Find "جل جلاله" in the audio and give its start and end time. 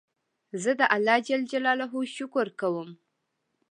1.27-1.87